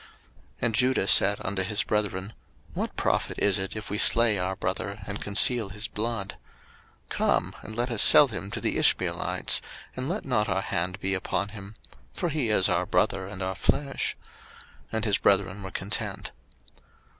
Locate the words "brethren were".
15.19-15.69